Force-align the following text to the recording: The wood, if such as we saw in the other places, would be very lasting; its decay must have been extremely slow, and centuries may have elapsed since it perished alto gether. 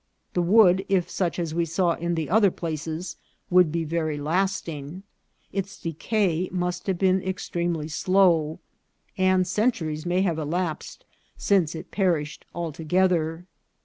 The 0.33 0.41
wood, 0.41 0.83
if 0.89 1.11
such 1.11 1.37
as 1.37 1.53
we 1.53 1.63
saw 1.63 1.93
in 1.93 2.15
the 2.15 2.27
other 2.27 2.49
places, 2.49 3.17
would 3.51 3.71
be 3.71 3.83
very 3.83 4.17
lasting; 4.17 5.03
its 5.53 5.77
decay 5.79 6.49
must 6.51 6.87
have 6.87 6.97
been 6.97 7.21
extremely 7.21 7.87
slow, 7.87 8.57
and 9.15 9.45
centuries 9.45 10.03
may 10.07 10.21
have 10.23 10.39
elapsed 10.39 11.05
since 11.37 11.75
it 11.75 11.91
perished 11.91 12.45
alto 12.55 12.83
gether. 12.83 13.45